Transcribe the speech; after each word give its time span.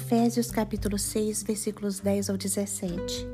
Efésios 0.00 0.48
capítulo 0.48 0.96
6, 0.96 1.42
versículos 1.42 1.98
10 1.98 2.30
ao 2.30 2.36
17. 2.36 3.26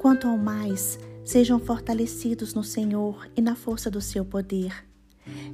Quanto 0.00 0.26
ao 0.26 0.36
mais, 0.36 0.98
sejam 1.24 1.60
fortalecidos 1.60 2.54
no 2.54 2.64
Senhor 2.64 3.30
e 3.36 3.40
na 3.40 3.54
força 3.54 3.88
do 3.88 4.00
seu 4.00 4.24
poder. 4.24 4.84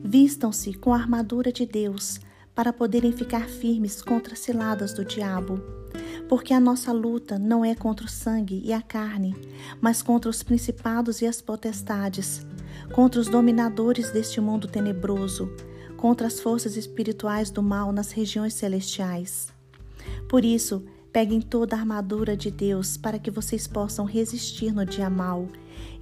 Vistam-se 0.02 0.72
com 0.72 0.94
a 0.94 0.96
armadura 0.96 1.52
de 1.52 1.66
Deus 1.66 2.18
para 2.54 2.72
poderem 2.72 3.12
ficar 3.12 3.46
firmes 3.46 4.00
contra 4.00 4.32
as 4.32 4.38
ciladas 4.38 4.94
do 4.94 5.04
diabo. 5.04 5.60
Porque 6.30 6.54
a 6.54 6.58
nossa 6.58 6.92
luta 6.92 7.38
não 7.38 7.62
é 7.62 7.74
contra 7.74 8.06
o 8.06 8.10
sangue 8.10 8.62
e 8.64 8.72
a 8.72 8.80
carne, 8.80 9.36
mas 9.82 10.02
contra 10.02 10.30
os 10.30 10.42
principados 10.42 11.20
e 11.20 11.26
as 11.26 11.42
potestades, 11.42 12.44
contra 12.92 13.20
os 13.20 13.28
dominadores 13.28 14.10
deste 14.10 14.40
mundo 14.40 14.66
tenebroso, 14.66 15.54
contra 15.98 16.26
as 16.26 16.40
forças 16.40 16.74
espirituais 16.74 17.50
do 17.50 17.62
mal 17.62 17.92
nas 17.92 18.12
regiões 18.12 18.54
celestiais. 18.54 19.57
Por 20.28 20.44
isso, 20.44 20.84
peguem 21.12 21.40
toda 21.40 21.74
a 21.74 21.78
armadura 21.80 22.36
de 22.36 22.50
Deus 22.50 22.96
para 22.96 23.18
que 23.18 23.30
vocês 23.30 23.66
possam 23.66 24.04
resistir 24.04 24.72
no 24.72 24.84
dia 24.84 25.08
mal 25.10 25.48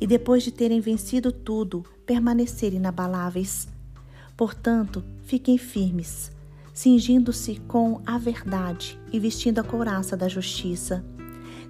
e, 0.00 0.06
depois 0.06 0.42
de 0.42 0.50
terem 0.50 0.80
vencido 0.80 1.32
tudo, 1.32 1.84
permanecerem 2.04 2.78
inabaláveis. 2.78 3.68
Portanto, 4.36 5.02
fiquem 5.22 5.56
firmes, 5.56 6.30
cingindo-se 6.74 7.60
com 7.66 8.02
a 8.04 8.18
verdade 8.18 8.98
e 9.12 9.18
vestindo 9.18 9.58
a 9.58 9.64
couraça 9.64 10.16
da 10.16 10.28
justiça. 10.28 11.04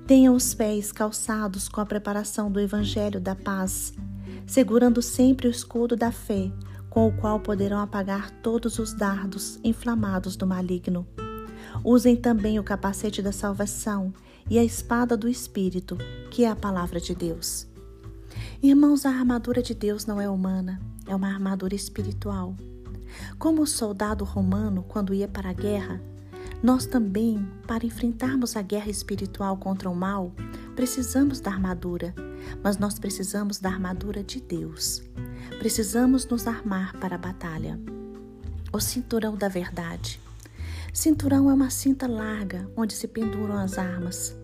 Tenham 0.07 0.35
os 0.35 0.55
pés 0.55 0.93
calçados 0.93 1.69
com 1.69 1.81
a 1.81 1.87
preparação 1.87 2.51
do 2.51 2.61
Evangelho 2.61 3.21
da 3.21 3.35
paz, 3.35 3.93
segurando 4.47 5.03
sempre 5.03 5.49
o 5.49 5.51
escudo 5.51 5.97
da 5.97 6.13
fé, 6.13 6.51
com 6.89 7.09
o 7.09 7.13
qual 7.13 7.41
poderão 7.41 7.79
apagar 7.79 8.31
todos 8.43 8.79
os 8.79 8.93
dardos 8.93 9.61
inflamados 9.63 10.37
do 10.37 10.47
maligno. 10.47 11.07
Usem 11.85 12.17
também 12.17 12.59
o 12.59 12.65
capacete 12.65 13.23
da 13.23 13.33
salvação 13.33 14.13
e 14.49 14.59
a 14.59 14.65
espada 14.65 15.17
do 15.17 15.29
Espírito, 15.29 15.97
que 16.31 16.45
é 16.45 16.51
a 16.51 16.57
palavra 16.57 17.01
de 17.01 17.15
Deus. 17.15 17.67
Irmãos, 18.63 19.05
a 19.05 19.11
armadura 19.11 19.63
de 19.63 19.75
Deus 19.75 20.07
não 20.07 20.21
é 20.21 20.29
humana, 20.29 20.81
é 21.07 21.15
uma 21.15 21.29
armadura 21.29 21.75
espiritual. 21.75 22.55
Como 23.39 23.63
o 23.63 23.67
soldado 23.67 24.25
romano, 24.25 24.85
quando 24.89 25.15
ia 25.15 25.29
para 25.29 25.51
a 25.51 25.53
guerra, 25.53 26.01
nós 26.63 26.87
também, 26.87 27.47
para 27.67 27.87
enfrentarmos 27.87 28.57
a 28.57 28.63
guerra 28.63 28.91
espiritual 28.91 29.57
contra 29.57 29.91
o 29.91 29.95
mal, 29.95 30.33
precisamos 30.75 31.41
da 31.41 31.51
armadura, 31.51 32.15
mas 32.63 32.79
nós 32.79 32.99
precisamos 32.99 33.59
da 33.59 33.69
armadura 33.69 34.23
de 34.23 34.41
Deus. 34.41 35.03
Precisamos 35.59 36.27
nos 36.27 36.47
armar 36.47 36.97
para 36.99 37.17
a 37.17 37.19
batalha. 37.19 37.79
O 38.73 38.81
cinturão 38.81 39.37
da 39.37 39.49
verdade. 39.49 40.21
Cinturão 40.97 41.51
é 41.51 41.53
uma 41.53 41.69
cinta 41.69 42.07
larga 42.07 42.67
onde 42.75 42.95
se 42.95 43.07
penduram 43.07 43.59
as 43.59 43.77
armas. 43.77 44.35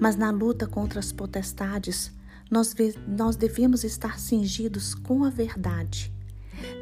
Mas 0.00 0.16
na 0.16 0.30
luta 0.30 0.66
contra 0.66 0.98
as 0.98 1.12
potestades, 1.12 2.10
nós, 2.50 2.74
nós 3.06 3.36
devemos 3.36 3.84
estar 3.84 4.18
cingidos 4.18 4.94
com 4.94 5.24
a 5.24 5.28
verdade. 5.28 6.10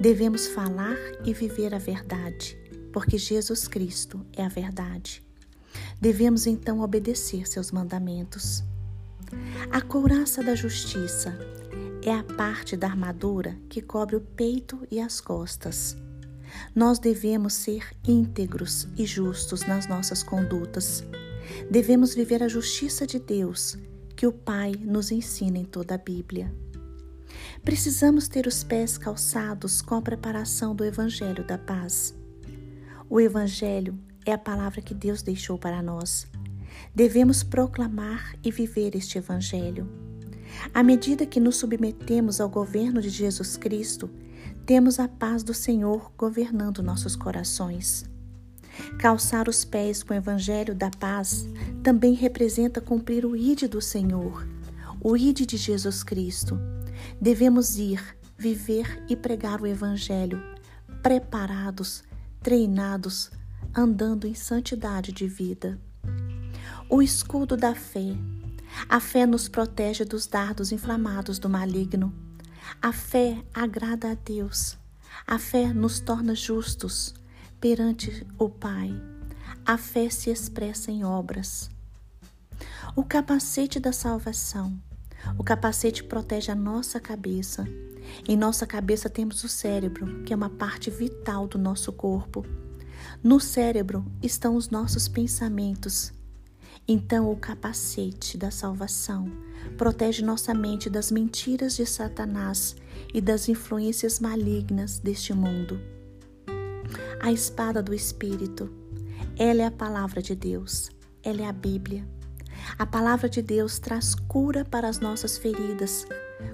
Devemos 0.00 0.46
falar 0.46 0.96
e 1.24 1.34
viver 1.34 1.74
a 1.74 1.78
verdade, 1.78 2.56
porque 2.92 3.18
Jesus 3.18 3.66
Cristo 3.66 4.24
é 4.34 4.44
a 4.44 4.48
verdade. 4.48 5.20
Devemos 6.00 6.46
então 6.46 6.78
obedecer 6.78 7.48
seus 7.48 7.72
mandamentos. 7.72 8.62
A 9.72 9.80
couraça 9.80 10.44
da 10.44 10.54
justiça 10.54 11.36
é 12.04 12.14
a 12.14 12.22
parte 12.22 12.76
da 12.76 12.86
armadura 12.86 13.58
que 13.68 13.82
cobre 13.82 14.14
o 14.14 14.20
peito 14.20 14.86
e 14.88 15.00
as 15.00 15.20
costas. 15.20 15.96
Nós 16.74 16.98
devemos 16.98 17.54
ser 17.54 17.86
íntegros 18.06 18.88
e 18.96 19.04
justos 19.04 19.62
nas 19.66 19.86
nossas 19.86 20.22
condutas. 20.22 21.04
Devemos 21.70 22.14
viver 22.14 22.42
a 22.42 22.48
justiça 22.48 23.06
de 23.06 23.18
Deus, 23.18 23.76
que 24.16 24.26
o 24.26 24.32
Pai 24.32 24.72
nos 24.80 25.10
ensina 25.10 25.58
em 25.58 25.64
toda 25.64 25.94
a 25.94 25.98
Bíblia. 25.98 26.52
Precisamos 27.64 28.28
ter 28.28 28.46
os 28.46 28.62
pés 28.64 28.98
calçados 28.98 29.80
com 29.82 29.94
a 29.94 30.02
preparação 30.02 30.74
do 30.74 30.84
Evangelho 30.84 31.44
da 31.46 31.58
Paz. 31.58 32.14
O 33.08 33.20
Evangelho 33.20 33.98
é 34.24 34.32
a 34.32 34.38
palavra 34.38 34.80
que 34.80 34.94
Deus 34.94 35.22
deixou 35.22 35.58
para 35.58 35.82
nós. 35.82 36.26
Devemos 36.94 37.42
proclamar 37.42 38.34
e 38.44 38.50
viver 38.50 38.96
este 38.96 39.18
Evangelho. 39.18 39.88
À 40.72 40.82
medida 40.82 41.26
que 41.26 41.40
nos 41.40 41.56
submetemos 41.56 42.40
ao 42.40 42.48
governo 42.48 43.00
de 43.00 43.08
Jesus 43.08 43.56
Cristo, 43.56 44.10
temos 44.64 44.98
a 44.98 45.08
paz 45.08 45.42
do 45.42 45.52
Senhor 45.52 46.12
governando 46.16 46.82
nossos 46.82 47.16
corações. 47.16 48.04
Calçar 48.98 49.48
os 49.48 49.64
pés 49.64 50.02
com 50.02 50.14
o 50.14 50.16
evangelho 50.16 50.74
da 50.74 50.90
paz 50.90 51.46
também 51.82 52.14
representa 52.14 52.80
cumprir 52.80 53.26
o 53.26 53.36
ide 53.36 53.68
do 53.68 53.80
Senhor, 53.80 54.46
o 55.00 55.16
ide 55.16 55.44
de 55.44 55.56
Jesus 55.56 56.02
Cristo. 56.02 56.58
Devemos 57.20 57.76
ir, 57.76 58.00
viver 58.38 59.04
e 59.08 59.16
pregar 59.16 59.60
o 59.60 59.66
evangelho, 59.66 60.42
preparados, 61.02 62.02
treinados, 62.42 63.30
andando 63.74 64.26
em 64.26 64.34
santidade 64.34 65.12
de 65.12 65.26
vida. 65.26 65.78
O 66.88 67.02
escudo 67.02 67.56
da 67.56 67.74
fé. 67.74 68.16
A 68.88 69.00
fé 69.00 69.26
nos 69.26 69.48
protege 69.48 70.04
dos 70.04 70.26
dardos 70.26 70.72
inflamados 70.72 71.38
do 71.38 71.48
maligno. 71.48 72.12
A 72.80 72.92
fé 72.92 73.44
agrada 73.52 74.10
a 74.10 74.14
Deus. 74.14 74.78
A 75.26 75.38
fé 75.38 75.72
nos 75.72 76.00
torna 76.00 76.34
justos 76.34 77.14
perante 77.60 78.26
o 78.38 78.48
Pai. 78.48 78.90
A 79.64 79.78
fé 79.78 80.10
se 80.10 80.30
expressa 80.30 80.90
em 80.90 81.04
obras. 81.04 81.70
O 82.96 83.04
capacete 83.04 83.78
da 83.78 83.92
salvação. 83.92 84.76
O 85.38 85.44
capacete 85.44 86.02
protege 86.02 86.50
a 86.50 86.54
nossa 86.54 86.98
cabeça. 86.98 87.66
Em 88.28 88.36
nossa 88.36 88.66
cabeça 88.66 89.08
temos 89.08 89.44
o 89.44 89.48
cérebro, 89.48 90.22
que 90.24 90.32
é 90.32 90.36
uma 90.36 90.50
parte 90.50 90.90
vital 90.90 91.46
do 91.46 91.58
nosso 91.58 91.92
corpo. 91.92 92.44
No 93.22 93.38
cérebro 93.38 94.04
estão 94.22 94.56
os 94.56 94.68
nossos 94.68 95.08
pensamentos, 95.08 96.12
então, 96.92 97.32
o 97.32 97.36
capacete 97.36 98.36
da 98.36 98.50
salvação 98.50 99.32
protege 99.78 100.22
nossa 100.22 100.52
mente 100.52 100.90
das 100.90 101.10
mentiras 101.10 101.74
de 101.74 101.86
Satanás 101.86 102.76
e 103.14 103.18
das 103.18 103.48
influências 103.48 104.20
malignas 104.20 104.98
deste 104.98 105.32
mundo. 105.32 105.80
A 107.18 107.32
espada 107.32 107.82
do 107.82 107.94
Espírito, 107.94 108.70
ela 109.38 109.62
é 109.62 109.64
a 109.64 109.70
palavra 109.70 110.20
de 110.20 110.34
Deus, 110.34 110.90
ela 111.22 111.40
é 111.40 111.46
a 111.46 111.52
Bíblia. 111.52 112.06
A 112.78 112.84
palavra 112.84 113.26
de 113.26 113.40
Deus 113.40 113.78
traz 113.78 114.14
cura 114.14 114.62
para 114.62 114.86
as 114.86 115.00
nossas 115.00 115.38
feridas, 115.38 116.06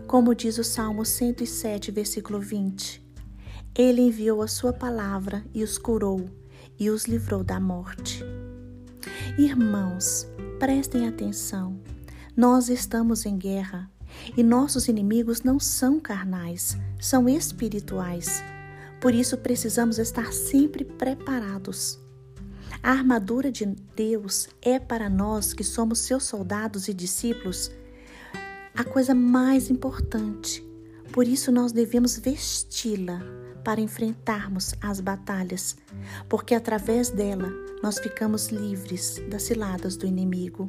como 0.07 0.37
diz 0.37 0.57
o 0.57 0.63
Salmo 0.63 1.05
107, 1.05 1.91
versículo 1.91 2.39
20. 2.39 3.05
Ele 3.75 4.03
enviou 4.03 4.41
a 4.41 4.47
sua 4.47 4.73
palavra 4.73 5.45
e 5.53 5.65
os 5.65 5.79
curou 5.79 6.31
e 6.79 6.91
os 6.91 7.07
livrou 7.07 7.43
da 7.43 7.59
morte. 7.59 8.25
Irmãos, 9.39 10.27
prestem 10.59 11.07
atenção. 11.07 11.79
Nós 12.37 12.69
estamos 12.69 13.25
em 13.25 13.39
guerra 13.39 13.89
e 14.37 14.43
nossos 14.43 14.89
inimigos 14.89 15.43
não 15.43 15.61
são 15.61 16.01
carnais, 16.01 16.77
são 17.01 17.29
espirituais. 17.29 18.43
Por 19.01 19.15
isso 19.15 19.37
precisamos 19.37 20.01
estar 20.01 20.33
sempre 20.33 20.85
preparados. 20.85 22.01
A 22.83 22.91
armadura 22.91 23.53
de 23.53 23.65
Deus 23.95 24.49
é 24.61 24.81
para 24.81 25.09
nós 25.09 25.53
que 25.53 25.63
somos 25.63 26.01
seus 26.01 26.25
soldados 26.25 26.89
e 26.89 26.93
discípulos 26.93 27.71
a 28.75 28.83
coisa 28.83 29.15
mais 29.15 29.71
importante. 29.71 30.67
Por 31.13 31.29
isso 31.29 31.53
nós 31.53 31.71
devemos 31.71 32.19
vesti-la 32.19 33.23
para 33.65 33.81
enfrentarmos 33.81 34.75
as 34.81 35.01
batalhas, 35.01 35.77
porque 36.29 36.55
através 36.55 37.11
dela 37.11 37.51
nós 37.83 37.99
ficamos 37.99 38.49
livres 38.49 39.21
das 39.29 39.43
ciladas 39.45 39.97
do 39.97 40.07
inimigo. 40.07 40.67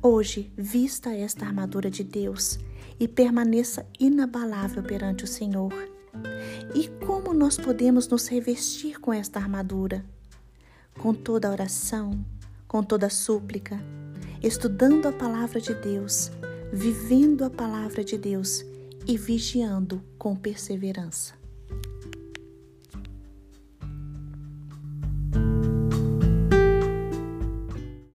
Hoje, 0.00 0.52
vista 0.56 1.14
esta 1.14 1.46
armadura 1.46 1.88
de 1.90 2.02
Deus 2.02 2.58
e 2.98 3.06
permaneça 3.06 3.86
inabalável 4.00 4.82
perante 4.82 5.24
o 5.24 5.28
Senhor. 5.28 5.72
E 6.74 6.88
como 7.06 7.32
nós 7.32 7.56
podemos 7.56 8.08
nos 8.08 8.26
revestir 8.28 9.00
com 9.00 9.12
esta 9.12 9.38
armadura? 9.38 10.04
Com 10.98 11.14
toda 11.14 11.50
oração, 11.50 12.24
com 12.66 12.82
toda 12.82 13.08
súplica, 13.08 13.78
estudando 14.42 15.06
a 15.06 15.12
palavra 15.12 15.60
de 15.60 15.74
Deus, 15.74 16.30
vivendo 16.72 17.44
a 17.44 17.50
palavra 17.50 18.02
de 18.02 18.18
Deus 18.18 18.64
e 19.06 19.16
vigiando 19.16 20.02
com 20.18 20.34
perseverança. 20.34 21.41